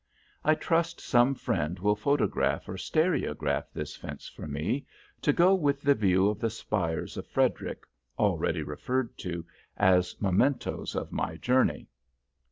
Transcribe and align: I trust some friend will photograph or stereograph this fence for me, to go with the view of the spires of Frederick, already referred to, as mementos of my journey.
I 0.43 0.55
trust 0.55 0.99
some 0.99 1.35
friend 1.35 1.77
will 1.77 1.95
photograph 1.95 2.67
or 2.67 2.75
stereograph 2.75 3.71
this 3.71 3.95
fence 3.95 4.27
for 4.27 4.47
me, 4.47 4.87
to 5.21 5.31
go 5.31 5.53
with 5.53 5.83
the 5.83 5.93
view 5.93 6.27
of 6.27 6.39
the 6.39 6.49
spires 6.49 7.17
of 7.17 7.27
Frederick, 7.27 7.83
already 8.17 8.63
referred 8.63 9.15
to, 9.19 9.45
as 9.77 10.19
mementos 10.19 10.95
of 10.95 11.11
my 11.11 11.35
journey. 11.35 11.87